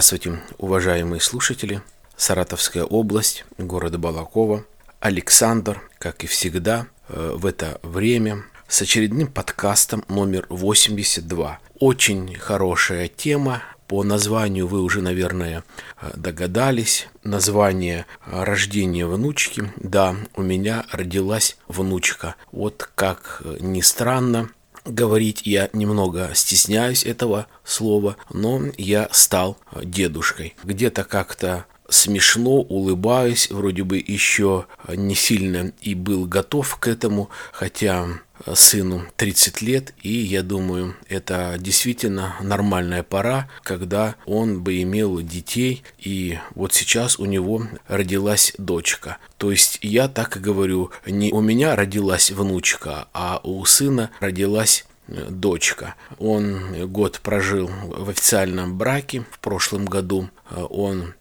Здравствуйте, 0.00 0.40
уважаемые 0.56 1.20
слушатели. 1.20 1.82
Саратовская 2.16 2.84
область, 2.84 3.44
город 3.58 3.98
Балакова. 4.00 4.64
Александр, 4.98 5.82
как 5.98 6.24
и 6.24 6.26
всегда, 6.26 6.86
э, 7.10 7.34
в 7.36 7.44
это 7.44 7.78
время 7.82 8.44
с 8.66 8.80
очередным 8.80 9.26
подкастом 9.26 10.02
номер 10.08 10.46
82. 10.48 11.58
Очень 11.80 12.34
хорошая 12.36 13.08
тема. 13.08 13.62
По 13.88 14.02
названию 14.02 14.66
вы 14.66 14.80
уже, 14.80 15.02
наверное, 15.02 15.64
э, 16.00 16.10
догадались. 16.16 17.06
Название 17.22 18.06
э, 18.24 18.42
рождения 18.42 19.04
внучки. 19.04 19.70
Да, 19.76 20.16
у 20.34 20.40
меня 20.40 20.86
родилась 20.92 21.58
внучка. 21.68 22.36
Вот 22.52 22.88
как 22.94 23.42
ни 23.60 23.82
странно, 23.82 24.48
говорить 24.84 25.42
я 25.44 25.68
немного 25.72 26.30
стесняюсь 26.34 27.04
этого 27.04 27.46
слова, 27.64 28.16
но 28.32 28.62
я 28.76 29.08
стал 29.12 29.56
дедушкой. 29.82 30.54
Где-то 30.62 31.04
как-то 31.04 31.66
смешно, 31.88 32.60
улыбаюсь, 32.60 33.50
вроде 33.50 33.82
бы 33.82 33.98
еще 33.98 34.66
не 34.88 35.14
сильно 35.14 35.72
и 35.80 35.94
был 35.94 36.26
готов 36.26 36.76
к 36.76 36.88
этому, 36.88 37.30
хотя 37.52 38.06
сыну 38.54 39.04
30 39.16 39.62
лет, 39.62 39.94
и 40.02 40.12
я 40.12 40.42
думаю, 40.42 40.96
это 41.08 41.56
действительно 41.58 42.36
нормальная 42.40 43.02
пора, 43.02 43.48
когда 43.62 44.16
он 44.26 44.62
бы 44.62 44.82
имел 44.82 45.20
детей, 45.20 45.82
и 45.98 46.38
вот 46.54 46.72
сейчас 46.72 47.18
у 47.18 47.24
него 47.24 47.62
родилась 47.88 48.52
дочка. 48.58 49.18
То 49.38 49.50
есть 49.50 49.78
я 49.82 50.08
так 50.08 50.36
и 50.36 50.40
говорю, 50.40 50.90
не 51.06 51.32
у 51.32 51.40
меня 51.40 51.76
родилась 51.76 52.30
внучка, 52.30 53.08
а 53.12 53.40
у 53.42 53.64
сына 53.64 54.10
родилась 54.20 54.84
э, 55.08 55.28
дочка. 55.30 55.94
Он 56.18 56.88
год 56.90 57.20
прожил 57.22 57.68
в 57.68 58.08
официальном 58.10 58.76
браке 58.76 59.24
в 59.30 59.38
прошлом 59.38 59.86
году. 59.86 60.28
Он 60.50 61.14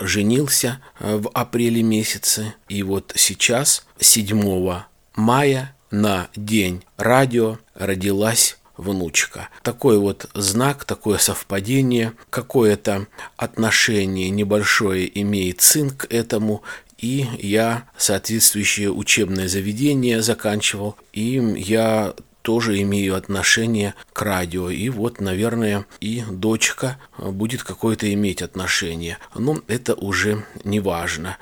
женился 0.00 0.80
э, 0.98 1.16
в 1.16 1.30
апреле 1.30 1.82
месяце. 1.82 2.54
И 2.68 2.82
вот 2.82 3.12
сейчас, 3.16 3.86
7 4.00 4.82
мая, 5.16 5.73
на 5.94 6.28
день 6.34 6.82
радио 6.96 7.58
родилась 7.74 8.58
внучка. 8.76 9.48
Такой 9.62 9.98
вот 9.98 10.28
знак, 10.34 10.84
такое 10.84 11.18
совпадение, 11.18 12.14
какое-то 12.30 13.06
отношение 13.36 14.28
небольшое 14.30 15.08
имеет 15.20 15.60
сын 15.60 15.90
к 15.90 16.12
этому, 16.12 16.64
и 16.98 17.26
я 17.38 17.84
соответствующее 17.96 18.90
учебное 18.90 19.46
заведение 19.46 20.20
заканчивал, 20.20 20.96
и 21.12 21.40
я 21.56 22.14
тоже 22.42 22.82
имею 22.82 23.14
отношение 23.14 23.94
к 24.12 24.20
радио. 24.20 24.70
И 24.70 24.88
вот, 24.88 25.20
наверное, 25.20 25.86
и 26.00 26.24
дочка 26.28 26.98
будет 27.16 27.62
какое-то 27.62 28.12
иметь 28.12 28.42
отношение. 28.42 29.18
Но 29.36 29.60
это 29.68 29.94
уже 29.94 30.44
не 30.64 30.80
важно. 30.80 31.38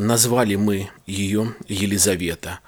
Назвали 0.00 0.56
мы 0.56 0.88
ее 1.06 1.54
Елизавета 1.68 2.60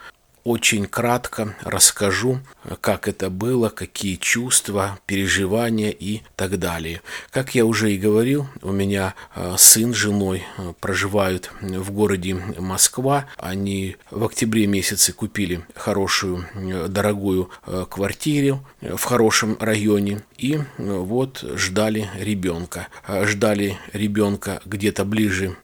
очень 0.44 0.86
кратко 0.86 1.54
расскажу, 1.62 2.40
как 2.80 3.08
это 3.08 3.30
было, 3.30 3.68
какие 3.68 4.16
чувства, 4.16 4.98
переживания 5.06 5.90
и 5.90 6.22
так 6.36 6.58
далее. 6.58 7.02
Как 7.30 7.54
я 7.54 7.64
уже 7.64 7.92
и 7.92 7.98
говорил, 7.98 8.48
у 8.62 8.72
меня 8.72 9.14
э, 9.34 9.54
сын 9.58 9.94
с 9.94 9.96
женой 9.96 10.42
э, 10.58 10.72
проживают 10.80 11.52
в 11.60 11.92
городе 11.92 12.34
Москва. 12.34 13.26
Они 13.36 13.96
в 14.10 14.24
октябре 14.24 14.66
месяце 14.66 15.12
купили 15.12 15.64
хорошую, 15.74 16.46
э, 16.54 16.88
дорогую 16.88 17.50
квартиру 17.88 18.64
в 18.80 19.02
хорошем 19.02 19.56
районе 19.60 20.22
и 20.36 20.60
вот 20.78 21.44
ждали 21.54 22.10
ребенка. 22.18 22.88
Ждали 23.08 23.78
ребенка 23.92 24.60
где-то 24.64 25.04
ближе 25.04 25.56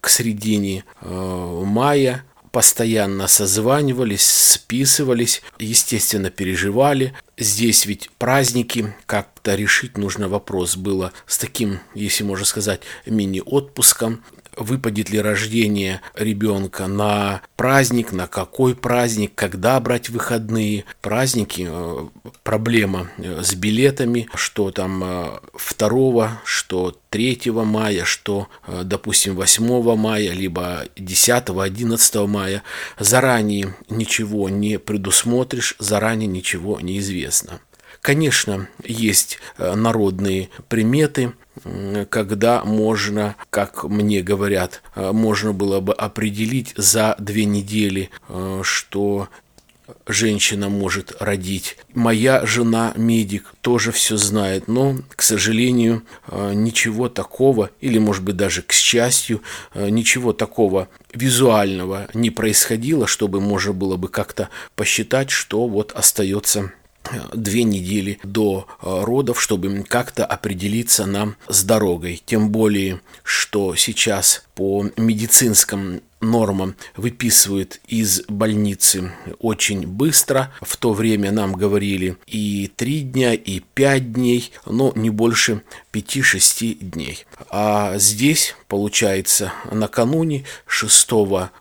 к 0.00 0.08
середине 0.08 0.84
мая 1.02 2.24
постоянно 2.56 3.26
созванивались, 3.26 4.26
списывались, 4.26 5.42
естественно, 5.58 6.30
переживали. 6.30 7.12
Здесь 7.36 7.84
ведь 7.84 8.08
праздники, 8.16 8.94
как-то 9.46 9.54
решить 9.54 9.96
нужно 9.96 10.28
вопрос 10.28 10.76
было 10.76 11.12
с 11.26 11.38
таким, 11.38 11.78
если 11.94 12.24
можно 12.24 12.44
сказать, 12.44 12.80
мини-отпуском 13.06 14.22
выпадет 14.56 15.10
ли 15.10 15.20
рождение 15.20 16.00
ребенка 16.14 16.86
на 16.86 17.42
праздник, 17.56 18.12
на 18.12 18.26
какой 18.26 18.74
праздник, 18.74 19.32
когда 19.34 19.78
брать 19.80 20.08
выходные. 20.08 20.84
Праздники, 21.02 21.66
э, 21.68 22.06
проблема 22.42 23.10
э, 23.18 23.42
с 23.42 23.54
билетами, 23.54 24.28
что 24.34 24.70
там 24.70 25.00
2, 25.78 26.26
э, 26.26 26.28
что 26.44 26.98
3 27.10 27.50
мая, 27.52 28.04
что, 28.04 28.48
допустим, 28.82 29.36
8 29.36 29.96
мая, 29.96 30.32
либо 30.32 30.86
10-11 30.96 32.26
мая. 32.26 32.62
Заранее 32.98 33.76
ничего 33.88 34.48
не 34.48 34.78
предусмотришь, 34.78 35.76
заранее 35.78 36.26
ничего 36.26 36.80
не 36.80 36.98
известно. 36.98 37.60
Конечно, 38.06 38.68
есть 38.84 39.40
народные 39.58 40.48
приметы, 40.68 41.32
когда 42.08 42.62
можно, 42.64 43.34
как 43.50 43.82
мне 43.82 44.22
говорят, 44.22 44.80
э, 44.94 45.10
можно 45.10 45.52
было 45.52 45.80
бы 45.80 45.92
определить 45.92 46.72
за 46.76 47.16
две 47.18 47.46
недели, 47.46 48.10
э, 48.28 48.60
что 48.62 49.28
женщина 50.06 50.68
может 50.68 51.20
родить. 51.20 51.78
Моя 51.94 52.46
жена 52.46 52.92
медик 52.94 53.52
тоже 53.60 53.90
все 53.90 54.16
знает, 54.16 54.68
но, 54.68 54.98
к 55.16 55.22
сожалению, 55.22 56.04
э, 56.28 56.52
ничего 56.54 57.08
такого, 57.08 57.70
или, 57.80 57.98
может 57.98 58.22
быть, 58.22 58.36
даже 58.36 58.62
к 58.62 58.70
счастью, 58.70 59.42
ничего 59.74 60.32
такого 60.32 60.88
визуального 61.12 62.06
не 62.14 62.30
происходило, 62.30 63.08
чтобы 63.08 63.40
можно 63.40 63.72
было 63.72 63.96
бы 63.96 64.06
как-то 64.06 64.48
посчитать, 64.76 65.30
что 65.30 65.66
вот 65.66 65.90
остается 65.90 66.70
две 67.32 67.64
недели 67.64 68.18
до 68.22 68.66
э, 68.82 69.02
родов, 69.04 69.40
чтобы 69.40 69.84
как-то 69.88 70.24
определиться 70.24 71.06
нам 71.06 71.36
с 71.48 71.64
дорогой. 71.64 72.22
Тем 72.24 72.50
более, 72.50 73.00
что 73.22 73.74
сейчас 73.76 74.45
по 74.56 74.86
медицинским 74.96 76.00
нормам 76.22 76.76
выписывают 76.96 77.78
из 77.86 78.22
больницы 78.26 79.12
очень 79.38 79.86
быстро. 79.86 80.50
В 80.62 80.78
то 80.78 80.94
время 80.94 81.30
нам 81.30 81.52
говорили 81.52 82.16
и 82.26 82.72
три 82.74 83.02
дня, 83.02 83.34
и 83.34 83.60
пять 83.60 84.14
дней, 84.14 84.50
но 84.64 84.92
не 84.96 85.10
больше 85.10 85.62
5-6 85.92 86.78
дней. 86.80 87.26
А 87.50 87.98
здесь, 87.98 88.56
получается, 88.66 89.52
накануне 89.70 90.44
6 90.66 91.10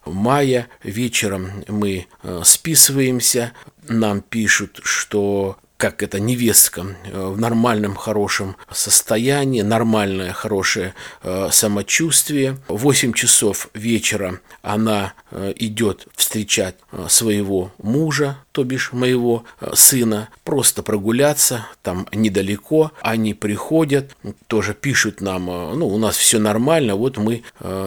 мая 0.06 0.70
вечером 0.82 1.66
мы 1.68 2.08
э, 2.24 2.42
списываемся, 2.46 3.52
нам 3.90 4.22
пишут, 4.22 4.80
что 4.84 5.58
как 5.86 6.02
это 6.02 6.20
невестка 6.20 6.82
э, 6.82 7.28
в 7.28 7.40
нормальном 7.40 7.94
хорошем 7.94 8.56
состоянии, 8.72 9.62
нормальное 9.62 10.34
хорошее 10.34 10.96
э, 11.22 11.50
самочувствие. 11.52 12.58
В 12.68 12.78
8 12.78 13.14
часов 13.14 13.70
вечера 13.76 14.40
она 14.64 15.14
э, 15.30 15.54
идет 15.58 16.08
встречать 16.16 16.78
своего 17.08 17.72
мужа, 17.78 18.40
то 18.52 18.64
бишь 18.64 18.94
моего 18.94 19.44
сына, 19.76 20.30
просто 20.44 20.82
прогуляться, 20.82 21.68
там 21.84 22.08
недалеко. 22.12 22.92
Они 23.02 23.36
приходят, 23.36 24.18
тоже 24.48 24.74
пишут 24.74 25.22
нам, 25.22 25.46
ну, 25.46 25.88
у 25.88 26.00
нас 26.00 26.18
все 26.18 26.40
нормально, 26.40 26.96
вот 26.96 27.18
мы 27.18 27.44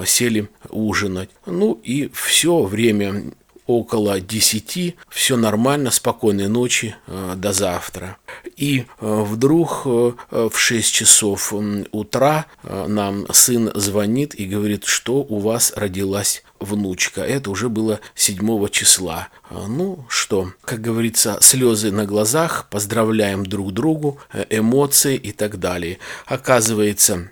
сели 0.07 0.49
ужинать. 0.69 1.31
Ну 1.47 1.81
и 1.83 2.11
все 2.13 2.63
время 2.63 3.33
около 3.69 4.19
10, 4.19 4.97
все 5.11 5.37
нормально, 5.37 5.91
спокойной 5.91 6.49
ночи, 6.49 6.97
э, 7.07 7.35
до 7.37 7.53
завтра. 7.53 8.17
И 8.57 8.87
э, 9.01 9.25
вдруг 9.25 9.83
э, 9.85 10.13
в 10.31 10.57
6 10.57 10.93
часов 10.93 11.53
утра 11.93 12.47
нам 12.63 13.27
сын 13.33 13.71
звонит 13.75 14.35
и 14.35 14.47
говорит, 14.47 14.85
что 14.87 15.17
у 15.17 15.39
вас 15.39 15.75
родилась 15.77 16.43
внучка. 16.59 17.21
Это 17.21 17.51
уже 17.51 17.69
было 17.69 18.01
7 18.15 18.69
числа. 18.71 19.29
Ну 19.51 20.07
что, 20.09 20.53
как 20.65 20.81
говорится, 20.81 21.39
слезы 21.43 21.93
на 21.93 22.07
глазах, 22.07 22.69
поздравляем 22.71 23.45
друг 23.45 23.73
другу, 23.73 24.19
эмоции 24.49 25.17
и 25.17 25.33
так 25.33 25.59
далее. 25.61 25.99
Оказывается, 26.27 27.31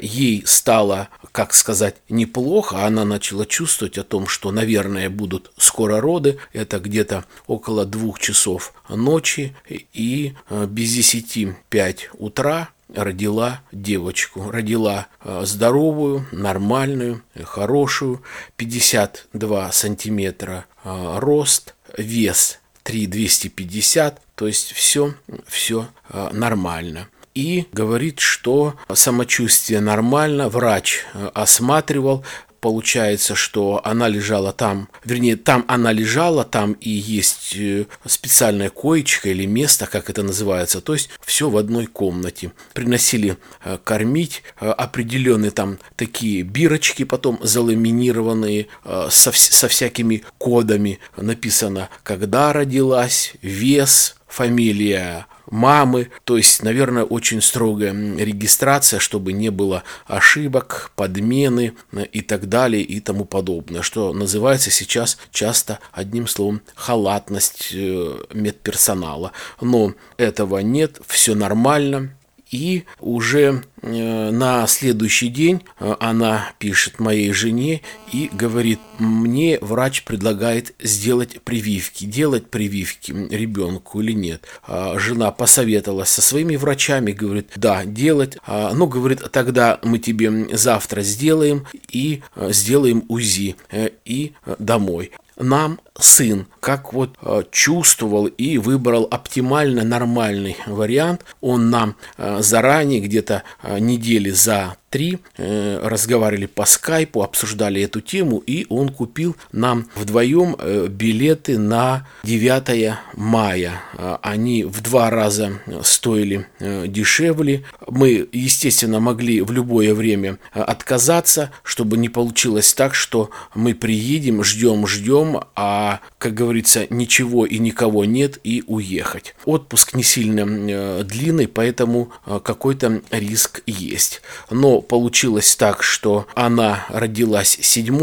ей 0.00 0.42
стало 0.46 1.08
как 1.32 1.54
сказать, 1.54 1.96
неплохо, 2.10 2.76
а 2.78 2.86
она 2.86 3.04
начала 3.06 3.46
чувствовать 3.46 3.96
о 3.96 4.04
том, 4.04 4.26
что, 4.28 4.52
наверное, 4.52 5.08
будут 5.08 5.50
скоро 5.56 6.00
роды, 6.00 6.38
это 6.52 6.78
где-то 6.78 7.24
около 7.46 7.86
двух 7.86 8.20
часов 8.20 8.74
ночи, 8.90 9.56
и 9.68 10.34
э, 10.50 10.66
без 10.66 10.92
десяти 10.92 11.54
пять 11.70 12.10
утра 12.18 12.68
родила 12.94 13.62
девочку. 13.72 14.50
Родила 14.50 15.06
э, 15.24 15.42
здоровую, 15.44 16.26
нормальную, 16.32 17.22
хорошую, 17.42 18.22
52 18.56 19.72
сантиметра 19.72 20.66
рост, 20.84 21.74
вес 21.96 22.58
3250, 22.82 24.20
то 24.34 24.46
есть 24.46 24.72
все, 24.72 25.14
все 25.46 25.86
нормально. 26.32 27.08
И 27.34 27.66
говорит, 27.72 28.20
что 28.20 28.74
самочувствие 28.92 29.80
нормально, 29.80 30.48
врач 30.48 31.04
осматривал, 31.34 32.24
получается, 32.62 33.34
что 33.34 33.80
она 33.84 34.08
лежала 34.08 34.52
там, 34.52 34.88
вернее, 35.04 35.36
там 35.36 35.64
она 35.66 35.90
лежала, 35.90 36.44
там 36.44 36.74
и 36.74 36.90
есть 36.90 37.56
э, 37.56 37.86
специальная 38.06 38.70
коечка 38.70 39.30
или 39.30 39.46
место, 39.46 39.86
как 39.86 40.08
это 40.08 40.22
называется, 40.22 40.80
то 40.80 40.92
есть 40.92 41.10
все 41.24 41.50
в 41.50 41.56
одной 41.56 41.86
комнате. 41.86 42.52
Приносили 42.72 43.36
э, 43.64 43.78
кормить, 43.82 44.44
э, 44.60 44.70
определенные 44.70 45.50
там 45.50 45.78
такие 45.96 46.42
бирочки, 46.42 47.02
потом 47.02 47.40
заламинированные 47.42 48.68
со, 49.10 49.32
со 49.32 49.66
всякими 49.66 50.22
кодами, 50.38 51.00
написано, 51.16 51.88
когда 52.04 52.52
родилась, 52.52 53.34
вес, 53.42 54.14
фамилия 54.32 55.26
мамы. 55.50 56.08
То 56.24 56.38
есть, 56.38 56.62
наверное, 56.62 57.04
очень 57.04 57.42
строгая 57.42 57.92
регистрация, 57.92 58.98
чтобы 58.98 59.34
не 59.34 59.50
было 59.50 59.84
ошибок, 60.06 60.90
подмены 60.96 61.74
э, 61.92 62.06
и 62.06 62.22
так 62.22 62.48
далее 62.48 62.82
и 62.82 63.00
тому 63.00 63.26
подобное, 63.26 63.82
что 63.82 64.12
называется 64.14 64.70
сейчас 64.70 65.18
часто 65.30 65.78
одним 65.92 66.26
словом 66.26 66.62
халатность 66.74 67.72
э, 67.74 68.24
медперсонала. 68.32 69.32
Но 69.60 69.94
этого 70.16 70.58
нет, 70.60 71.00
все 71.06 71.34
нормально. 71.34 72.16
И 72.50 72.84
уже 73.00 73.62
на 73.82 74.66
следующий 74.68 75.28
день 75.28 75.62
э, 75.80 75.96
она 75.98 76.52
пишет 76.58 77.00
моей 77.00 77.32
жене 77.32 77.82
и 78.12 78.30
говорит, 78.32 78.78
мне 78.98 79.58
врач 79.60 80.04
предлагает 80.04 80.72
сделать 80.80 81.42
прививки, 81.42 82.04
делать 82.04 82.48
прививки 82.48 83.12
ребенку 83.12 84.00
или 84.00 84.12
нет. 84.12 84.44
А 84.66 84.98
жена 84.98 85.32
посоветовалась 85.32 86.10
со 86.10 86.22
своими 86.22 86.56
врачами, 86.56 87.12
говорит, 87.12 87.50
да, 87.56 87.84
делать. 87.84 88.36
А, 88.46 88.72
ну, 88.72 88.86
говорит, 88.86 89.22
тогда 89.32 89.80
мы 89.82 89.98
тебе 89.98 90.56
завтра 90.56 91.02
сделаем 91.02 91.66
и 91.90 92.22
э, 92.36 92.52
сделаем 92.52 93.04
УЗИ 93.08 93.56
и 94.04 94.32
домой 94.58 95.12
нам 95.36 95.80
сын, 95.98 96.46
как 96.60 96.92
вот 96.92 97.16
э, 97.20 97.42
чувствовал 97.50 98.26
и 98.26 98.58
выбрал 98.58 99.06
оптимально 99.10 99.84
нормальный 99.84 100.56
вариант, 100.66 101.24
он 101.40 101.70
нам 101.70 101.96
э, 102.16 102.38
заранее, 102.40 103.00
где-то 103.00 103.42
э, 103.62 103.71
недели 103.80 104.30
за 104.30 104.76
три, 104.92 105.18
разговаривали 105.36 106.46
по 106.46 106.66
скайпу, 106.66 107.22
обсуждали 107.22 107.80
эту 107.80 108.00
тему, 108.00 108.38
и 108.46 108.66
он 108.68 108.90
купил 108.90 109.34
нам 109.50 109.88
вдвоем 109.96 110.56
билеты 110.88 111.58
на 111.58 112.06
9 112.24 112.94
мая. 113.14 113.80
Они 114.22 114.64
в 114.64 114.82
два 114.82 115.10
раза 115.10 115.60
стоили 115.82 116.46
дешевле. 116.60 117.64
Мы, 117.88 118.28
естественно, 118.32 119.00
могли 119.00 119.40
в 119.40 119.50
любое 119.50 119.94
время 119.94 120.38
отказаться, 120.52 121.50
чтобы 121.62 121.96
не 121.96 122.10
получилось 122.10 122.74
так, 122.74 122.94
что 122.94 123.30
мы 123.54 123.74
приедем, 123.74 124.44
ждем, 124.44 124.86
ждем, 124.86 125.40
а 125.56 126.00
как 126.18 126.34
говорится, 126.34 126.86
ничего 126.90 127.46
и 127.46 127.58
никого 127.58 128.04
нет 128.04 128.38
и 128.44 128.62
уехать. 128.66 129.34
Отпуск 129.44 129.94
не 129.94 130.02
сильно 130.02 130.42
э, 130.42 131.04
длинный, 131.04 131.48
поэтому 131.48 132.12
э, 132.26 132.40
какой-то 132.42 133.02
риск 133.10 133.62
есть. 133.66 134.22
Но 134.50 134.81
получилось 134.82 135.56
так, 135.56 135.82
что 135.82 136.26
она 136.34 136.86
родилась 136.88 137.58
7 137.60 137.96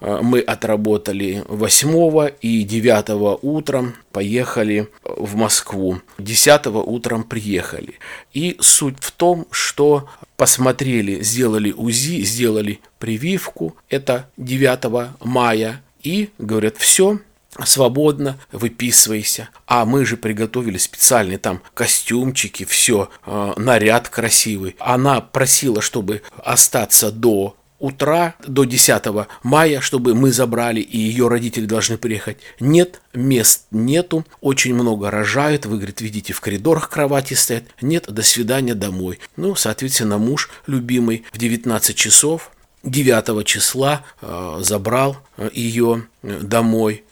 э, 0.00 0.18
мы 0.22 0.40
отработали 0.40 1.44
8 1.48 2.30
и 2.40 2.62
9 2.62 3.38
утром 3.42 3.94
поехали 4.12 4.88
в 5.04 5.34
Москву. 5.36 6.00
10 6.18 6.66
утром 6.66 7.24
приехали. 7.24 7.94
И 8.32 8.56
суть 8.60 8.98
в 9.00 9.10
том, 9.12 9.46
что 9.50 10.08
посмотрели, 10.36 11.22
сделали 11.22 11.72
УЗИ, 11.72 12.22
сделали 12.24 12.80
прививку. 12.98 13.76
Это 13.88 14.28
9 14.36 15.14
мая. 15.20 15.82
И 16.02 16.30
говорят, 16.38 16.76
все, 16.78 17.18
свободно 17.64 18.38
выписывайся. 18.50 19.50
А 19.66 19.84
мы 19.84 20.04
же 20.04 20.16
приготовили 20.16 20.78
специальные 20.78 21.38
там 21.38 21.62
костюмчики, 21.74 22.64
все, 22.64 23.10
э, 23.26 23.52
наряд 23.56 24.08
красивый. 24.08 24.76
Она 24.78 25.20
просила, 25.20 25.82
чтобы 25.82 26.22
остаться 26.42 27.10
до 27.10 27.56
утра, 27.82 28.36
до 28.46 28.64
10 28.64 29.26
мая, 29.42 29.80
чтобы 29.80 30.14
мы 30.14 30.30
забрали, 30.30 30.80
и 30.80 30.96
ее 30.96 31.26
родители 31.26 31.66
должны 31.66 31.98
приехать. 31.98 32.38
Нет, 32.60 33.02
мест 33.12 33.66
нету, 33.72 34.24
очень 34.40 34.72
много 34.72 35.10
рожают, 35.10 35.66
вы, 35.66 35.76
говорит, 35.76 36.00
видите, 36.00 36.32
в 36.32 36.40
коридорах 36.40 36.88
кровати 36.88 37.34
стоят. 37.34 37.64
Нет, 37.80 38.10
до 38.10 38.22
свидания 38.22 38.74
домой. 38.74 39.18
Ну, 39.36 39.56
соответственно, 39.56 40.18
муж 40.18 40.48
любимый 40.66 41.24
в 41.32 41.38
19 41.38 41.96
часов 41.96 42.52
9 42.84 43.46
числа 43.46 44.04
э, 44.20 44.58
забрал 44.60 45.16
э, 45.36 45.50
ее 45.52 46.06
домой 46.22 47.04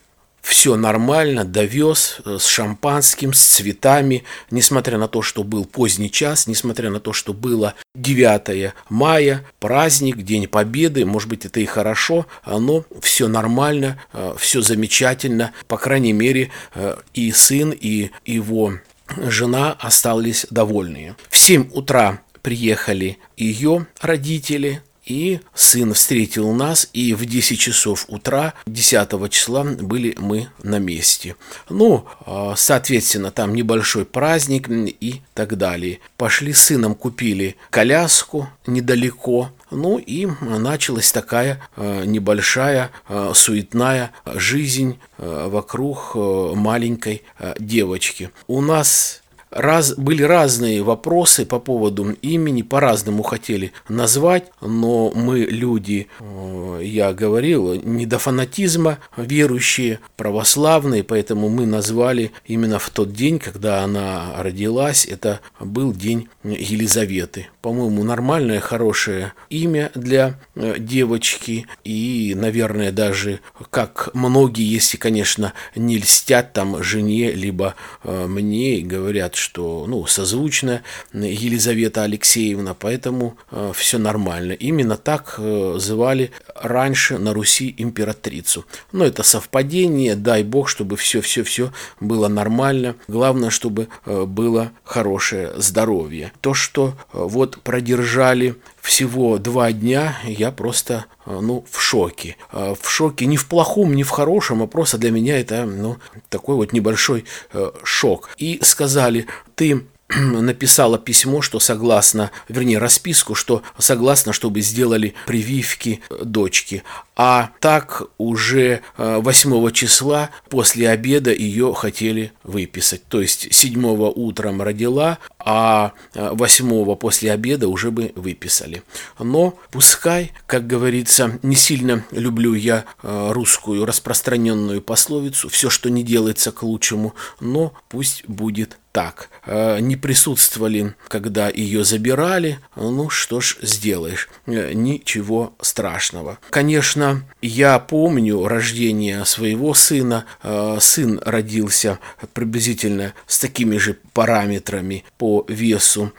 все 0.50 0.74
нормально, 0.74 1.44
довез 1.44 2.18
э, 2.24 2.38
с 2.40 2.46
шампанским, 2.46 3.32
с 3.32 3.40
цветами, 3.40 4.24
несмотря 4.50 4.98
на 4.98 5.06
то, 5.06 5.22
что 5.22 5.44
был 5.44 5.64
поздний 5.64 6.10
час, 6.10 6.48
несмотря 6.48 6.90
на 6.90 6.98
то, 6.98 7.12
что 7.12 7.32
было 7.32 7.74
9 7.94 8.72
мая, 8.88 9.44
праздник, 9.60 10.22
День 10.22 10.48
Победы, 10.48 11.06
может 11.06 11.28
быть, 11.28 11.46
это 11.46 11.60
и 11.60 11.66
хорошо, 11.66 12.26
но 12.44 12.84
все 13.00 13.28
нормально, 13.28 14.02
э, 14.12 14.34
все 14.38 14.60
замечательно, 14.60 15.52
по 15.68 15.78
крайней 15.78 16.12
мере, 16.12 16.50
э, 16.74 16.96
и 17.14 17.30
сын, 17.30 17.70
и 17.70 18.10
его 18.26 18.72
жена 19.18 19.76
остались 19.78 20.46
довольные. 20.50 21.14
В 21.28 21.38
7 21.38 21.70
утра 21.72 22.22
приехали 22.42 23.18
ее 23.36 23.86
родители, 24.00 24.82
и 25.10 25.40
сын 25.54 25.92
встретил 25.92 26.52
нас, 26.52 26.88
и 26.92 27.14
в 27.14 27.26
10 27.26 27.58
часов 27.58 28.04
утра 28.06 28.54
10 28.66 29.30
числа 29.30 29.64
были 29.64 30.14
мы 30.18 30.48
на 30.62 30.78
месте. 30.78 31.34
Ну, 31.68 32.04
а, 32.26 32.54
соответственно, 32.56 33.32
там 33.32 33.52
небольшой 33.52 34.04
праздник 34.04 34.68
и 34.68 35.22
так 35.34 35.58
далее. 35.58 35.98
Пошли 36.16 36.52
с 36.52 36.60
сыном, 36.62 36.94
купили 36.94 37.56
коляску 37.70 38.48
недалеко, 38.66 39.50
ну 39.72 39.98
и 39.98 40.28
началась 40.40 41.10
такая 41.10 41.60
а, 41.76 42.04
небольшая 42.04 42.92
а, 43.08 43.32
суетная 43.34 44.12
жизнь 44.24 45.00
вокруг 45.18 46.14
маленькой 46.14 47.22
девочки. 47.58 48.30
У 48.46 48.60
нас 48.60 49.19
раз, 49.50 49.94
были 49.96 50.22
разные 50.22 50.82
вопросы 50.82 51.44
по 51.44 51.58
поводу 51.58 52.12
имени, 52.22 52.62
по-разному 52.62 53.22
хотели 53.22 53.72
назвать, 53.88 54.44
но 54.60 55.10
мы 55.14 55.40
люди, 55.40 56.06
э, 56.20 56.80
я 56.84 57.12
говорил, 57.12 57.74
не 57.74 58.06
до 58.06 58.18
фанатизма 58.18 58.98
верующие, 59.16 60.00
православные, 60.16 61.02
поэтому 61.02 61.48
мы 61.48 61.66
назвали 61.66 62.32
именно 62.46 62.78
в 62.78 62.90
тот 62.90 63.12
день, 63.12 63.38
когда 63.38 63.82
она 63.82 64.34
родилась, 64.38 65.04
это 65.04 65.40
был 65.58 65.92
день 65.92 66.28
Елизаветы. 66.44 67.48
По-моему, 67.60 68.04
нормальное, 68.04 68.60
хорошее 68.60 69.32
имя 69.50 69.90
для 69.94 70.38
э, 70.54 70.76
девочки 70.78 71.66
и, 71.84 72.34
наверное, 72.36 72.92
даже 72.92 73.40
как 73.70 74.10
многие, 74.14 74.64
если, 74.64 74.96
конечно, 74.96 75.52
не 75.74 75.98
льстят 75.98 76.52
там 76.52 76.82
жене, 76.82 77.32
либо 77.32 77.74
э, 78.04 78.26
мне 78.26 78.80
говорят, 78.80 79.34
что 79.40 79.86
ну, 79.88 80.06
созвучно 80.06 80.82
Елизавета 81.12 82.04
Алексеевна, 82.04 82.74
поэтому 82.74 83.36
э, 83.50 83.72
все 83.74 83.98
нормально. 83.98 84.52
Именно 84.52 84.96
так 84.96 85.34
э, 85.38 85.74
звали 85.78 86.30
раньше 86.54 87.18
на 87.18 87.32
Руси 87.32 87.74
императрицу. 87.78 88.64
Но 88.92 89.04
это 89.04 89.22
совпадение, 89.22 90.14
дай 90.14 90.42
бог, 90.42 90.68
чтобы 90.68 90.96
все-все-все 90.96 91.72
было 91.98 92.28
нормально. 92.28 92.96
Главное, 93.08 93.50
чтобы 93.50 93.88
э, 94.06 94.24
было 94.24 94.70
хорошее 94.84 95.52
здоровье. 95.56 96.32
То, 96.40 96.54
что 96.54 96.88
э, 96.88 96.92
вот 97.12 97.60
продержали 97.62 98.56
всего 98.90 99.38
два 99.38 99.70
дня, 99.70 100.18
я 100.24 100.50
просто 100.50 101.06
э, 101.24 101.38
ну, 101.40 101.64
в 101.70 101.80
шоке. 101.80 102.36
Э, 102.50 102.74
в 102.74 102.90
шоке 102.90 103.26
не 103.26 103.36
в 103.36 103.46
плохом, 103.46 103.94
не 103.94 104.02
в 104.02 104.10
хорошем, 104.10 104.62
а 104.62 104.66
просто 104.66 104.98
для 104.98 105.12
меня 105.12 105.38
это 105.38 105.64
ну, 105.64 105.98
такой 106.28 106.56
вот 106.56 106.72
небольшой 106.72 107.24
э, 107.52 107.70
шок. 107.84 108.30
И 108.36 108.58
сказали, 108.62 109.28
ты 109.54 109.86
написала 110.16 110.98
письмо, 110.98 111.40
что 111.40 111.60
согласно, 111.60 112.30
вернее, 112.48 112.78
расписку, 112.78 113.34
что 113.34 113.62
согласно, 113.78 114.32
чтобы 114.32 114.60
сделали 114.60 115.14
прививки 115.26 116.00
дочки. 116.22 116.82
А 117.16 117.50
так 117.60 118.02
уже 118.18 118.80
8 118.96 119.68
э, 119.68 119.72
числа 119.72 120.30
после 120.48 120.88
обеда 120.88 121.32
ее 121.32 121.74
хотели 121.74 122.32
выписать. 122.44 123.04
То 123.08 123.20
есть 123.20 123.52
7 123.52 123.84
утром 124.16 124.62
родила, 124.62 125.18
а 125.38 125.92
8 126.14 126.92
э, 126.92 126.96
после 126.96 127.30
обеда 127.30 127.68
уже 127.68 127.90
бы 127.90 128.12
выписали. 128.16 128.82
Но 129.18 129.58
пускай, 129.70 130.32
как 130.46 130.66
говорится, 130.66 131.38
не 131.42 131.56
сильно 131.56 132.04
люблю 132.10 132.54
я 132.54 132.84
э, 133.02 133.30
русскую 133.32 133.84
распространенную 133.84 134.82
пословицу, 134.82 135.48
все, 135.48 135.70
что 135.70 135.90
не 135.90 136.02
делается 136.02 136.52
к 136.52 136.62
лучшему, 136.62 137.14
но 137.38 137.74
пусть 137.88 138.26
будет 138.26 138.79
так, 138.92 139.30
э, 139.46 139.78
не 139.80 139.96
присутствовали, 139.96 140.94
когда 141.08 141.48
ее 141.48 141.84
забирали, 141.84 142.58
ну 142.76 143.08
что 143.08 143.40
ж 143.40 143.58
сделаешь, 143.62 144.28
э, 144.46 144.72
ничего 144.72 145.54
страшного. 145.60 146.38
Конечно, 146.50 147.22
я 147.40 147.78
помню 147.78 148.46
рождение 148.46 149.24
своего 149.24 149.74
сына. 149.74 150.24
Э, 150.42 150.78
сын 150.80 151.20
родился 151.24 151.98
приблизительно 152.32 153.14
с 153.26 153.38
такими 153.38 153.76
же 153.76 153.96
параметрами 154.12 155.04
по 155.18 155.44
весу 155.48 156.12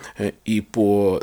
и 0.45 0.61
по 0.61 1.21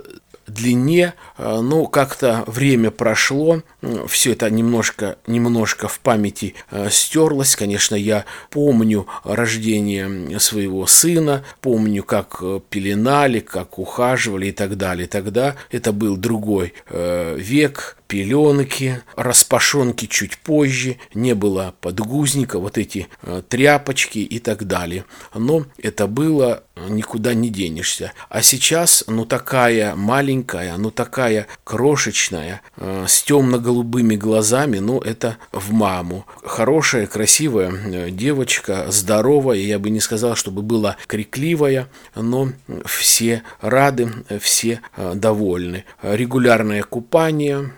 длине, 0.49 1.14
э, 1.37 1.61
но 1.61 1.87
как-то 1.87 2.45
время 2.47 2.90
прошло, 2.90 3.62
все 4.07 4.33
это 4.33 4.50
немножко, 4.50 5.19
немножко 5.26 5.88
в 5.88 6.00
памяти 6.00 6.55
э, 6.71 6.88
стерлось. 6.90 7.57
Конечно, 7.57 7.95
я 7.95 8.25
помню 8.50 9.07
рождение 9.25 10.38
своего 10.40 10.87
сына, 10.87 11.45
помню, 11.61 12.02
как 12.02 12.38
э, 12.40 12.61
пеленали, 12.69 13.40
как 13.40 13.78
ухаживали 13.78 14.47
и 14.47 14.52
так 14.52 14.76
далее. 14.76 15.07
Тогда 15.07 15.57
это 15.71 15.93
был 15.93 16.17
другой 16.17 16.75
век, 16.90 17.99
пеленки, 18.09 19.03
распашонки 19.17 20.07
чуть 20.07 20.38
позже, 20.38 20.97
не 21.15 21.35
было 21.35 21.75
подгузника, 21.81 22.59
вот 22.59 22.79
эти 22.79 23.07
э, 23.23 23.43
тряпочки 23.47 24.19
и 24.19 24.38
так 24.38 24.67
далее. 24.67 25.05
Но 25.35 25.67
это 25.77 26.07
было, 26.07 26.65
э, 26.75 26.87
никуда 26.88 27.35
не 27.35 27.50
денешься. 27.50 28.12
А 28.31 28.41
сейчас, 28.41 29.05
ну 29.07 29.27
такая 29.27 29.95
маленькая, 29.95 30.77
ну 30.79 30.91
такая 30.91 31.47
крошечная, 31.65 32.62
э, 32.79 33.05
с 33.07 33.23
темно-голубыми 33.23 34.17
глазами, 34.17 34.79
ну 34.79 35.00
это 35.00 35.37
в 35.53 35.73
маму. 35.73 36.27
Хорошая, 36.43 37.07
красивая 37.07 38.11
девочка, 38.11 38.87
здоровая, 38.88 39.59
я 39.59 39.79
бы 39.79 39.91
не 39.91 40.00
сказал, 40.00 40.35
чтобы 40.35 40.62
была 40.62 40.97
крикливая, 41.07 41.88
но 42.15 42.49
все 42.87 43.43
рады, 43.61 44.09
все 44.41 44.81
довольны. 44.97 45.85
Регулярное 46.03 46.83
купание, 46.83 47.71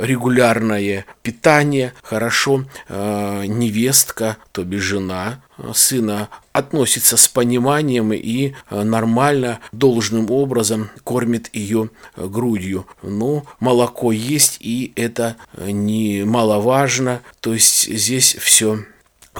регулярное 0.00 1.04
питание, 1.22 1.92
хорошо 2.02 2.64
э, 2.88 3.44
невестка, 3.46 4.36
то 4.52 4.64
бишь 4.64 4.82
жена 4.82 5.42
э, 5.58 5.72
сына 5.74 6.28
относится 6.52 7.16
с 7.16 7.28
пониманием 7.28 8.12
и 8.12 8.54
нормально, 8.70 9.60
должным 9.72 10.30
образом 10.30 10.90
кормит 11.04 11.48
ее 11.52 11.90
грудью. 12.16 12.86
Но 13.02 13.44
молоко 13.60 14.10
есть, 14.10 14.56
и 14.60 14.92
это 14.96 15.36
немаловажно. 15.56 17.20
То 17.40 17.54
есть 17.54 17.88
здесь 17.88 18.34
все 18.34 18.84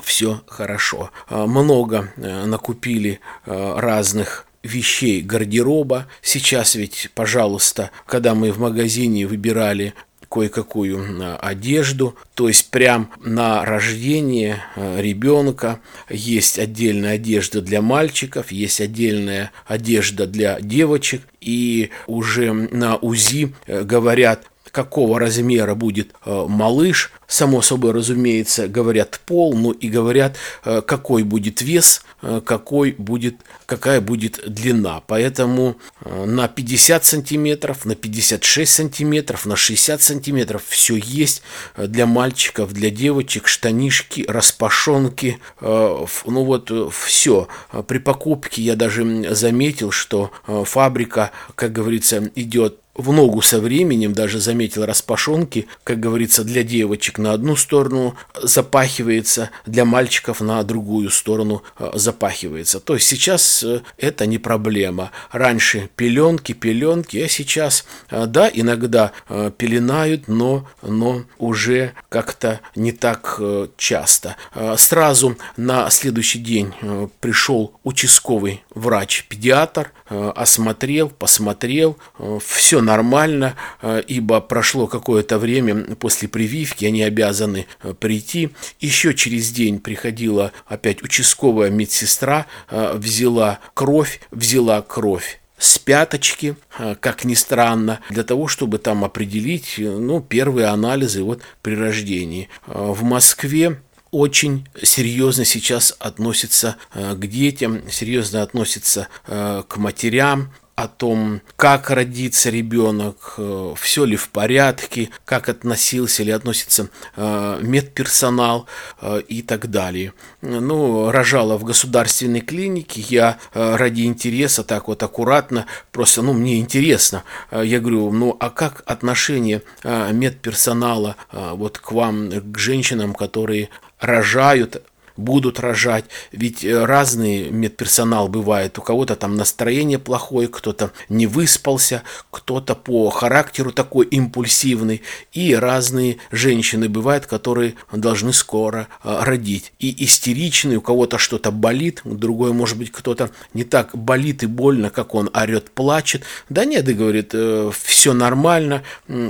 все 0.02 0.40
хорошо. 0.46 1.10
Много 1.28 2.12
накупили 2.16 3.18
разных 3.44 4.46
вещей 4.62 5.22
гардероба. 5.22 6.06
Сейчас 6.22 6.74
ведь, 6.74 7.10
пожалуйста, 7.14 7.90
когда 8.06 8.34
мы 8.34 8.52
в 8.52 8.58
магазине 8.58 9.26
выбирали 9.26 9.94
кое-какую 10.30 11.36
одежду, 11.44 12.14
то 12.34 12.46
есть 12.48 12.70
прям 12.70 13.10
на 13.20 13.64
рождение 13.64 14.62
э, 14.76 15.00
ребенка 15.02 15.80
есть 16.08 16.58
отдельная 16.58 17.14
одежда 17.14 17.60
для 17.60 17.82
мальчиков, 17.82 18.52
есть 18.52 18.80
отдельная 18.80 19.50
одежда 19.66 20.26
для 20.28 20.60
девочек, 20.60 21.22
и 21.40 21.90
уже 22.06 22.52
на 22.52 22.96
УЗИ 22.96 23.54
э, 23.66 23.82
говорят 23.82 24.49
какого 24.70 25.18
размера 25.18 25.74
будет 25.74 26.12
э, 26.24 26.46
малыш. 26.48 27.12
Само 27.26 27.62
собой, 27.62 27.92
разумеется, 27.92 28.68
говорят 28.68 29.20
пол, 29.24 29.54
но 29.54 29.72
и 29.72 29.88
говорят, 29.88 30.36
э, 30.64 30.82
какой 30.82 31.22
будет 31.22 31.62
вес, 31.62 32.02
э, 32.22 32.40
какой 32.44 32.92
будет, 32.92 33.36
какая 33.66 34.00
будет 34.00 34.40
длина. 34.46 35.02
Поэтому 35.06 35.76
на 36.04 36.48
50 36.48 37.04
сантиметров, 37.04 37.84
на 37.84 37.94
56 37.94 38.72
сантиметров, 38.72 39.46
на 39.46 39.56
60 39.56 40.02
сантиметров 40.02 40.62
все 40.68 40.96
есть 40.96 41.42
для 41.76 42.06
мальчиков, 42.06 42.72
для 42.72 42.90
девочек, 42.90 43.46
штанишки, 43.46 44.24
распашонки, 44.26 45.38
ну 45.60 46.44
вот 46.44 46.70
все. 46.92 47.48
При 47.86 47.98
покупке 47.98 48.62
я 48.62 48.76
даже 48.76 49.34
заметил, 49.34 49.90
что 49.90 50.30
фабрика, 50.46 51.30
как 51.54 51.72
говорится, 51.72 52.30
идет 52.34 52.78
в 52.94 53.12
ногу 53.12 53.40
со 53.40 53.60
временем, 53.60 54.12
даже 54.12 54.40
заметил 54.40 54.84
распашонки, 54.84 55.66
как 55.84 56.00
говорится, 56.00 56.44
для 56.44 56.62
девочек 56.62 57.18
на 57.18 57.32
одну 57.32 57.56
сторону 57.56 58.16
запахивается, 58.42 59.50
для 59.66 59.84
мальчиков 59.84 60.40
на 60.40 60.62
другую 60.64 61.10
сторону 61.10 61.62
э, 61.78 61.90
запахивается. 61.94 62.80
То 62.80 62.94
есть 62.94 63.06
сейчас 63.06 63.62
э, 63.62 63.82
это 63.96 64.26
не 64.26 64.38
проблема. 64.38 65.12
Раньше 65.30 65.88
пеленки, 65.96 66.52
пеленки, 66.52 67.18
а 67.18 67.28
сейчас, 67.28 67.86
э, 68.10 68.26
да, 68.26 68.50
иногда 68.52 69.12
пеленают, 69.56 70.28
но, 70.28 70.68
но 70.82 71.24
уже 71.38 71.92
как-то 72.08 72.60
не 72.74 72.92
так 72.92 73.40
часто. 73.76 74.36
Сразу 74.76 75.36
на 75.56 75.88
следующий 75.90 76.38
день 76.38 76.72
пришел 77.20 77.74
участковый 77.84 78.64
врач-педиатр, 78.74 79.92
осмотрел, 80.08 81.10
посмотрел, 81.10 81.96
все 82.44 82.80
нормально, 82.90 83.54
э, 83.82 84.02
ибо 84.06 84.40
прошло 84.40 84.86
какое-то 84.86 85.38
время 85.38 85.94
после 85.96 86.28
прививки, 86.28 86.84
они 86.84 87.02
обязаны 87.02 87.66
э, 87.82 87.94
прийти. 87.94 88.50
Еще 88.80 89.14
через 89.14 89.50
день 89.50 89.78
приходила 89.78 90.52
опять 90.66 91.02
участковая 91.02 91.70
медсестра, 91.70 92.46
э, 92.68 92.94
взяла 92.96 93.60
кровь, 93.74 94.20
взяла 94.30 94.82
кровь 94.82 95.40
с 95.58 95.78
пяточки, 95.78 96.56
как 97.00 97.24
ни 97.24 97.34
странно, 97.34 98.00
для 98.08 98.22
того, 98.22 98.48
чтобы 98.48 98.78
там 98.78 99.04
определить 99.04 99.74
ну, 99.76 100.22
первые 100.22 100.68
анализы 100.68 101.22
вот 101.22 101.42
при 101.60 101.74
рождении. 101.74 102.48
В 102.66 103.02
Москве 103.02 103.82
очень 104.10 104.66
серьезно 104.82 105.44
сейчас 105.44 105.94
относится 105.98 106.76
к 106.94 107.26
детям, 107.26 107.82
серьезно 107.90 108.40
относится 108.40 109.08
к 109.26 109.76
матерям, 109.76 110.50
о 110.80 110.88
том, 110.88 111.42
как 111.56 111.90
родится 111.90 112.48
ребенок, 112.48 113.34
э, 113.36 113.74
все 113.76 114.04
ли 114.06 114.16
в 114.16 114.30
порядке, 114.30 115.10
как 115.26 115.50
относился 115.50 116.22
или 116.22 116.30
относится 116.30 116.88
э, 117.16 117.58
медперсонал 117.60 118.66
э, 119.02 119.20
и 119.28 119.42
так 119.42 119.70
далее. 119.70 120.14
Ну, 120.40 121.10
рожала 121.10 121.58
в 121.58 121.64
государственной 121.64 122.40
клинике, 122.40 123.02
я 123.02 123.38
ради 123.52 124.02
интереса 124.02 124.64
так 124.64 124.88
вот 124.88 125.02
аккуратно, 125.02 125.66
просто, 125.92 126.22
ну, 126.22 126.32
мне 126.32 126.58
интересно, 126.58 127.24
я 127.52 127.78
говорю, 127.78 128.10
ну, 128.10 128.36
а 128.40 128.48
как 128.48 128.82
отношение 128.86 129.62
медперсонала 129.84 131.16
вот 131.32 131.78
к 131.78 131.92
вам, 131.92 132.30
к 132.30 132.58
женщинам, 132.58 133.14
которые 133.14 133.68
рожают 134.00 134.82
будут 135.20 135.60
рожать. 135.60 136.06
Ведь 136.32 136.64
э, 136.64 136.84
разный 136.84 137.50
медперсонал 137.50 138.28
бывает. 138.28 138.78
У 138.78 138.82
кого-то 138.82 139.14
там 139.14 139.36
настроение 139.36 139.98
плохое, 139.98 140.48
кто-то 140.48 140.90
не 141.08 141.26
выспался, 141.26 142.02
кто-то 142.30 142.74
по 142.74 143.10
характеру 143.10 143.72
такой 143.72 144.06
импульсивный. 144.06 145.02
И 145.32 145.54
разные 145.54 146.16
женщины 146.32 146.88
бывают, 146.88 147.26
которые 147.26 147.74
должны 147.92 148.32
скоро 148.32 148.88
э, 149.04 149.18
родить. 149.22 149.72
И 149.78 150.04
истеричный, 150.04 150.76
у 150.76 150.80
кого-то 150.80 151.18
что-то 151.18 151.50
болит, 151.50 152.00
другой, 152.04 152.52
может 152.52 152.78
быть, 152.78 152.90
кто-то 152.90 153.30
не 153.54 153.64
так 153.64 153.96
болит 153.96 154.42
и 154.42 154.46
больно, 154.46 154.90
как 154.90 155.14
он 155.14 155.30
орет, 155.34 155.70
плачет. 155.70 156.24
Да 156.48 156.64
нет, 156.64 156.88
и 156.88 156.94
говорит, 156.94 157.30
э, 157.34 157.70
все 157.82 158.12
нормально, 158.14 158.82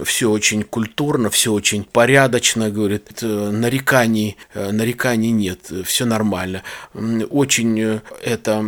все 0.05 0.31
очень 0.31 0.63
культурно, 0.63 1.31
все 1.31 1.53
очень 1.53 1.85
порядочно, 1.85 2.71
говорит, 2.71 3.23
нареканий, 3.23 4.37
нареканий 4.55 5.31
нет 5.31 5.71
все 5.85 6.05
нормально. 6.05 6.63
Очень 7.31 7.81
э, 7.81 8.01
это 8.23 8.65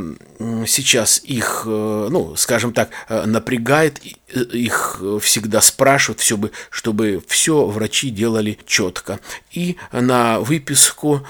сейчас 0.67 1.21
их, 1.25 1.65
э, 1.67 2.09
ну, 2.11 2.35
скажем 2.37 2.73
так, 2.73 2.91
э, 3.09 3.25
напрягает, 3.27 3.99
их 3.99 5.03
всегда 5.21 5.61
спрашивают, 5.61 6.21
все 6.21 6.37
бы, 6.37 6.53
чтобы 6.71 7.23
все 7.27 7.67
врачи 7.67 8.11
делали 8.11 8.59
четко. 8.67 9.21
И 9.53 9.77
на 9.93 10.41
выписку 10.41 11.27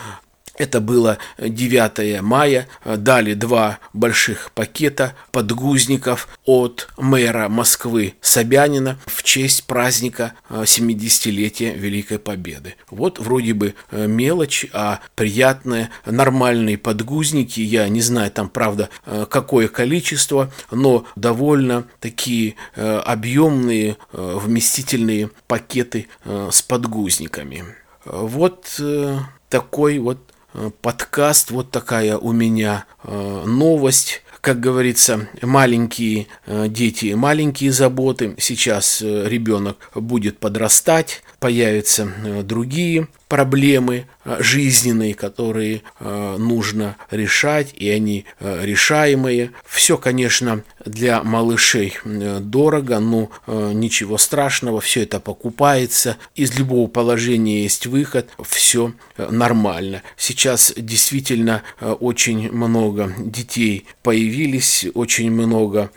это 0.56 0.80
было 0.80 1.18
9 1.38 2.20
мая. 2.22 2.68
Дали 2.84 3.34
два 3.34 3.78
больших 3.92 4.50
пакета 4.52 5.14
подгузников 5.30 6.28
от 6.44 6.88
мэра 6.98 7.48
Москвы 7.48 8.14
Собянина 8.20 8.98
в 9.06 9.22
честь 9.22 9.64
праздника 9.64 10.34
70-летия 10.50 11.74
Великой 11.76 12.18
Победы. 12.18 12.74
Вот 12.90 13.18
вроде 13.18 13.54
бы 13.54 13.74
э, 13.90 14.06
мелочь, 14.06 14.66
а 14.72 15.00
приятные, 15.14 15.90
нормальные 16.04 16.76
подгузники. 16.76 17.60
Я 17.60 17.88
не 17.88 18.02
знаю 18.02 18.30
там, 18.30 18.48
правда, 18.48 18.90
э, 19.06 19.26
какое 19.28 19.68
количество, 19.68 20.52
но 20.70 21.06
довольно 21.16 21.84
такие 22.00 22.56
э, 22.76 22.98
объемные, 22.98 23.96
вместительные 24.12 25.30
пакеты 25.46 26.08
с 26.24 26.62
подгузниками. 26.62 27.64
Вот 28.04 28.80
такой 29.48 29.98
вот 29.98 30.31
Э, 30.31 30.31
подкаст. 30.80 31.50
Вот 31.50 31.70
такая 31.70 32.16
у 32.16 32.32
меня 32.32 32.84
э, 33.04 33.44
новость. 33.46 34.22
как 34.40 34.58
говорится, 34.58 35.28
маленькие 35.40 36.26
дети, 36.48 37.14
маленькие 37.14 37.70
заботы. 37.70 38.34
Сейчас 38.38 39.00
ребенок 39.00 39.76
будет 39.94 40.38
подрастать, 40.38 41.22
появятся 41.42 42.08
другие 42.44 43.08
проблемы 43.28 44.06
жизненные, 44.38 45.14
которые 45.14 45.82
нужно 46.00 46.96
решать, 47.10 47.74
и 47.74 47.90
они 47.90 48.24
решаемые. 48.40 49.50
Все, 49.66 49.98
конечно, 49.98 50.62
для 50.86 51.24
малышей 51.24 51.94
дорого, 52.04 53.00
но 53.00 53.30
ничего 53.48 54.16
страшного, 54.18 54.80
все 54.80 55.02
это 55.02 55.18
покупается. 55.18 56.16
Из 56.36 56.56
любого 56.56 56.88
положения 56.88 57.64
есть 57.64 57.86
выход, 57.86 58.28
все 58.42 58.92
нормально. 59.18 60.02
Сейчас 60.16 60.72
действительно 60.76 61.62
очень 61.80 62.52
много 62.52 63.12
детей 63.18 63.86
появились, 64.04 64.86
очень 64.94 65.32
много 65.32 65.90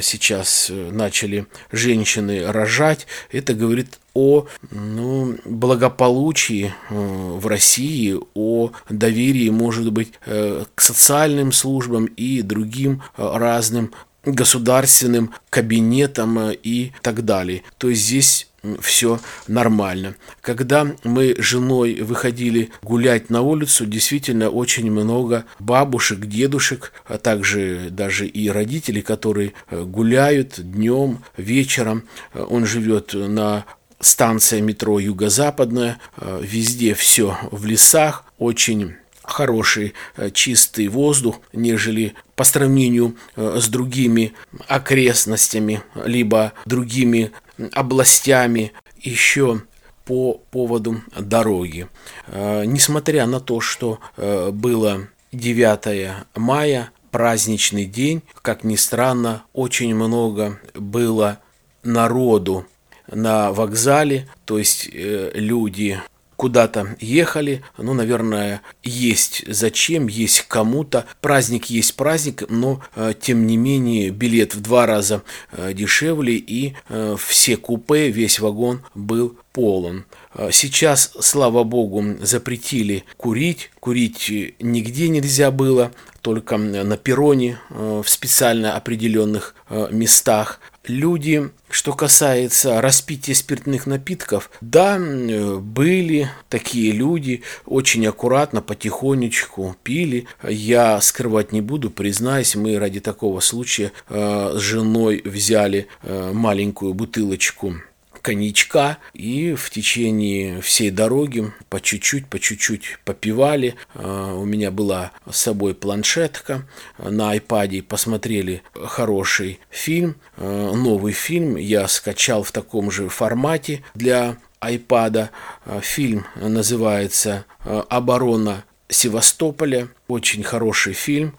сейчас 0.00 0.70
начали 0.70 1.46
женщины 1.70 2.50
рожать. 2.50 3.06
Это 3.30 3.54
говорит 3.54 3.98
о 4.14 4.46
ну, 4.70 5.36
благополучии 5.44 6.74
э, 6.90 6.94
в 6.94 7.46
России, 7.46 8.16
о 8.34 8.72
доверии, 8.88 9.50
может 9.50 9.92
быть, 9.92 10.12
э, 10.26 10.64
к 10.74 10.80
социальным 10.80 11.52
службам 11.52 12.06
и 12.06 12.42
другим 12.42 13.02
э, 13.16 13.30
разным 13.36 13.92
государственным 14.24 15.32
кабинетам 15.48 16.50
и 16.50 16.92
так 17.00 17.24
далее. 17.24 17.62
То 17.78 17.88
есть 17.88 18.02
здесь 18.02 18.49
все 18.80 19.20
нормально. 19.46 20.16
Когда 20.40 20.86
мы 21.04 21.34
с 21.38 21.42
женой 21.42 22.00
выходили 22.02 22.70
гулять 22.82 23.30
на 23.30 23.42
улицу, 23.42 23.86
действительно 23.86 24.50
очень 24.50 24.90
много 24.90 25.44
бабушек, 25.58 26.20
дедушек, 26.26 26.92
а 27.06 27.18
также 27.18 27.88
даже 27.90 28.26
и 28.26 28.48
родителей, 28.48 29.02
которые 29.02 29.52
гуляют 29.70 30.54
днем, 30.58 31.22
вечером. 31.36 32.04
Он 32.34 32.66
живет 32.66 33.14
на 33.14 33.64
станция 34.00 34.60
метро 34.60 34.98
Юго-Западная, 34.98 35.98
э, 36.16 36.40
везде 36.42 36.94
все 36.94 37.36
в 37.50 37.66
лесах, 37.66 38.24
очень 38.38 38.94
хороший 39.22 39.94
э, 40.16 40.30
чистый 40.30 40.88
воздух, 40.88 41.40
нежели 41.52 42.14
по 42.34 42.44
сравнению 42.44 43.16
э, 43.36 43.58
с 43.60 43.68
другими 43.68 44.32
окрестностями, 44.66 45.82
либо 46.04 46.52
другими 46.64 47.30
областями, 47.72 48.72
еще 48.96 49.62
по 50.04 50.34
поводу 50.50 51.02
дороги. 51.18 51.88
Несмотря 52.28 53.26
на 53.26 53.40
то, 53.40 53.60
что 53.60 54.00
было 54.16 55.08
9 55.32 56.26
мая, 56.36 56.90
праздничный 57.10 57.84
день, 57.84 58.22
как 58.42 58.64
ни 58.64 58.76
странно, 58.76 59.44
очень 59.52 59.94
много 59.94 60.58
было 60.74 61.38
народу 61.82 62.66
на 63.10 63.52
вокзале, 63.52 64.28
то 64.44 64.58
есть 64.58 64.88
э, 64.92 65.32
люди 65.34 66.00
куда-то 66.40 66.96
ехали, 67.00 67.62
ну, 67.76 67.92
наверное, 67.92 68.62
есть 68.82 69.44
зачем, 69.46 70.06
есть 70.06 70.46
кому-то. 70.48 71.04
Праздник 71.20 71.66
есть 71.66 71.94
праздник, 71.96 72.44
но, 72.48 72.80
э, 72.96 73.12
тем 73.20 73.46
не 73.46 73.58
менее, 73.58 74.08
билет 74.08 74.54
в 74.54 74.62
два 74.62 74.86
раза 74.86 75.22
э, 75.52 75.74
дешевле, 75.74 76.36
и 76.36 76.76
э, 76.88 77.16
все 77.22 77.58
купе, 77.58 78.08
весь 78.08 78.40
вагон 78.40 78.80
был 78.94 79.36
полон. 79.52 80.06
Э, 80.34 80.50
сейчас, 80.52 81.12
слава 81.20 81.64
богу, 81.64 82.04
запретили 82.20 83.04
курить. 83.16 83.70
Курить 83.80 84.30
нигде 84.60 85.08
нельзя 85.08 85.50
было, 85.50 85.92
только 86.22 86.56
на 86.56 86.96
перроне 86.96 87.58
э, 87.70 88.02
в 88.04 88.08
специально 88.08 88.76
определенных 88.76 89.54
э, 89.68 89.88
местах. 89.90 90.60
Люди, 90.86 91.50
что 91.68 91.92
касается 91.92 92.80
распития 92.80 93.34
спиртных 93.34 93.86
напитков, 93.86 94.50
да, 94.60 94.98
были 94.98 96.30
такие 96.48 96.90
люди, 96.92 97.42
очень 97.66 98.06
аккуратно, 98.06 98.62
потихонечку 98.62 99.76
пили. 99.82 100.26
Я 100.42 101.00
скрывать 101.02 101.52
не 101.52 101.60
буду, 101.60 101.90
признаюсь, 101.90 102.56
мы 102.56 102.78
ради 102.78 103.00
такого 103.00 103.40
случая 103.40 103.92
с 104.08 104.58
женой 104.58 105.20
взяли 105.24 105.86
маленькую 106.02 106.94
бутылочку 106.94 107.74
коньячка 108.22 108.98
и 109.12 109.54
в 109.54 109.70
течение 109.70 110.60
всей 110.60 110.90
дороги 110.90 111.52
по 111.68 111.80
чуть-чуть, 111.80 112.26
по 112.26 112.38
чуть-чуть 112.38 112.98
попивали. 113.04 113.74
А, 113.94 114.34
у 114.34 114.44
меня 114.44 114.70
была 114.70 115.12
с 115.30 115.38
собой 115.38 115.74
планшетка 115.74 116.66
на 116.98 117.36
iPad, 117.36 117.82
посмотрели 117.82 118.62
хороший 118.74 119.60
фильм, 119.70 120.16
а, 120.36 120.72
новый 120.74 121.12
фильм 121.12 121.56
я 121.56 121.88
скачал 121.88 122.42
в 122.42 122.52
таком 122.52 122.90
же 122.90 123.08
формате 123.08 123.82
для 123.94 124.36
iPad. 124.60 125.30
А, 125.64 125.80
фильм 125.80 126.26
называется 126.36 127.44
«Оборона 127.64 128.64
Севастополя. 128.90 129.88
Очень 130.08 130.42
хороший 130.42 130.92
фильм, 130.92 131.34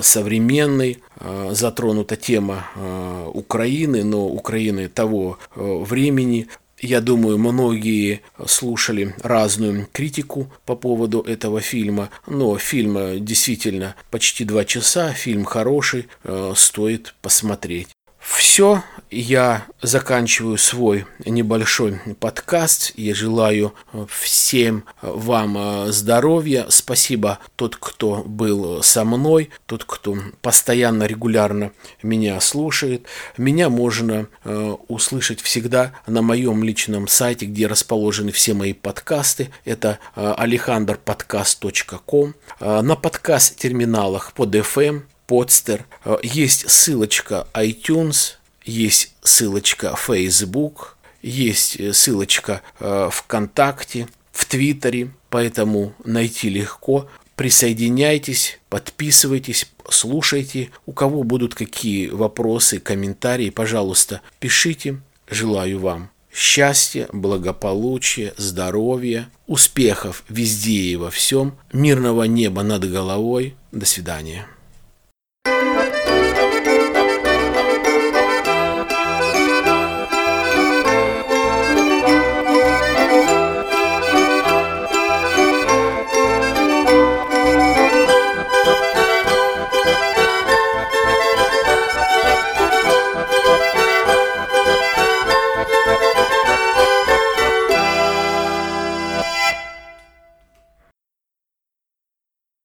современный, 0.00 0.98
э, 1.20 1.50
затронута 1.52 2.16
тема 2.16 2.66
э, 2.74 3.30
Украины, 3.32 4.04
но 4.04 4.26
Украины 4.26 4.88
того 4.88 5.38
э, 5.54 5.60
времени. 5.60 6.48
Я 6.78 7.00
думаю, 7.00 7.38
многие 7.38 8.20
слушали 8.46 9.14
разную 9.22 9.88
критику 9.92 10.52
по 10.66 10.76
поводу 10.76 11.20
этого 11.22 11.62
фильма, 11.62 12.10
но 12.26 12.58
фильм 12.58 13.24
действительно 13.24 13.94
почти 14.10 14.44
два 14.44 14.66
часа, 14.66 15.12
фильм 15.14 15.46
хороший, 15.46 16.06
стоит 16.54 17.14
посмотреть. 17.22 17.95
Все, 18.26 18.82
я 19.10 19.66
заканчиваю 19.82 20.58
свой 20.58 21.06
небольшой 21.24 22.00
подкаст. 22.18 22.92
Я 22.96 23.14
желаю 23.14 23.72
всем 24.08 24.84
вам 25.00 25.90
здоровья. 25.92 26.66
Спасибо 26.68 27.38
тот, 27.54 27.76
кто 27.76 28.24
был 28.24 28.82
со 28.82 29.04
мной, 29.04 29.50
тот, 29.66 29.84
кто 29.84 30.18
постоянно, 30.42 31.04
регулярно 31.04 31.70
меня 32.02 32.40
слушает. 32.40 33.06
Меня 33.38 33.70
можно 33.70 34.26
э, 34.44 34.74
услышать 34.88 35.40
всегда 35.40 35.92
на 36.06 36.20
моем 36.20 36.64
личном 36.64 37.06
сайте, 37.06 37.46
где 37.46 37.68
расположены 37.68 38.32
все 38.32 38.54
мои 38.54 38.72
подкасты. 38.72 39.50
Это. 39.64 39.98
Э, 40.16 40.34
на 42.82 42.96
подкаст-терминалах 42.96 44.32
под 44.32 44.54
FM 44.54 45.04
Подстер, 45.26 45.86
э, 46.04 46.16
есть 46.22 46.70
ссылочка 46.70 47.46
iTunes, 47.54 48.34
есть 48.64 49.14
ссылочка 49.22 49.94
Facebook, 49.96 50.96
есть 51.22 51.76
э, 51.78 51.92
ссылочка 51.92 52.62
э, 52.80 53.08
ВКонтакте, 53.12 54.08
в 54.36 54.44
Твиттере, 54.44 55.10
поэтому 55.30 55.94
найти 56.04 56.50
легко. 56.50 57.08
Присоединяйтесь, 57.36 58.58
подписывайтесь, 58.68 59.66
слушайте. 59.88 60.70
У 60.84 60.92
кого 60.92 61.22
будут 61.22 61.54
какие 61.54 62.08
вопросы, 62.08 62.78
комментарии, 62.78 63.50
пожалуйста, 63.50 64.20
пишите. 64.38 65.00
Желаю 65.28 65.80
вам 65.80 66.10
счастья, 66.32 67.08
благополучия, 67.12 68.34
здоровья, 68.36 69.28
успехов 69.46 70.22
везде 70.28 70.82
и 70.92 70.96
во 70.96 71.10
всем, 71.10 71.56
мирного 71.72 72.24
неба 72.24 72.62
над 72.62 72.88
головой. 72.90 73.56
До 73.72 73.86
свидания. 73.86 74.46
Bye. 75.46 75.85